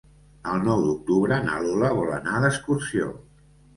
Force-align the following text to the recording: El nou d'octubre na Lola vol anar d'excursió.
El 0.53 0.63
nou 0.67 0.79
d'octubre 0.85 1.39
na 1.45 1.59
Lola 1.65 1.91
vol 1.99 2.09
anar 2.17 2.41
d'excursió. 2.47 3.11